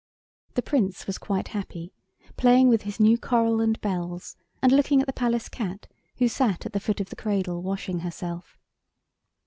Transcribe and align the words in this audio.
The 0.55 0.63
Prince 0.63 1.05
was 1.05 1.19
quite 1.19 1.49
happy, 1.49 1.93
playing 2.35 2.69
with 2.69 2.81
his 2.81 2.99
new 2.99 3.19
coral 3.19 3.61
and 3.61 3.79
bells, 3.81 4.35
and 4.59 4.71
looking 4.71 4.99
at 4.99 5.05
the 5.05 5.13
Palace 5.13 5.47
cat, 5.47 5.85
who 6.17 6.27
sat 6.27 6.65
at 6.65 6.73
the 6.73 6.79
foot 6.79 6.99
of 6.99 7.11
the 7.11 7.15
cradle 7.15 7.61
washing 7.61 7.99
herself. 7.99 8.57